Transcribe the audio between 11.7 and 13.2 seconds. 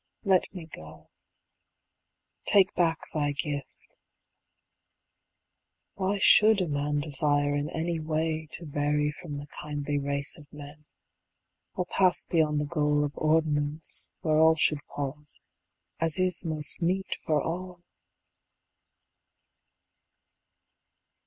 Or pass beyond the goal of